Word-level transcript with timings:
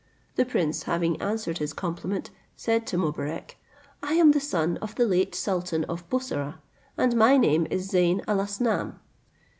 The 0.35 0.45
prince, 0.45 0.81
having 0.89 1.21
answered 1.21 1.59
his 1.59 1.73
compliment, 1.73 2.31
said 2.55 2.87
to 2.87 2.97
Mobarec, 2.97 3.59
"I 4.01 4.13
am 4.13 4.31
the 4.31 4.39
son 4.39 4.77
of 4.77 4.95
the 4.95 5.05
late 5.05 5.35
sultan 5.35 5.83
of 5.83 6.09
Bussorah, 6.09 6.55
and 6.97 7.15
my 7.15 7.37
name 7.37 7.67
is 7.69 7.91
Zeyn 7.91 8.19
Alasnam." 8.27 8.95